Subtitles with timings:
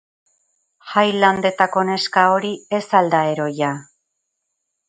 [0.93, 2.51] Highlandetako neska hori
[2.81, 3.73] ez al da heroia?